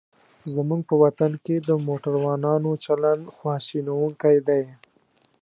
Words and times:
زموږ 0.53 0.81
په 0.89 0.95
وطن 1.03 1.31
کې 1.43 1.55
د 1.67 1.69
موټروانانو 1.87 2.71
چلند 2.85 3.23
خواشینوونکی 3.35 4.37
دی. 4.47 4.63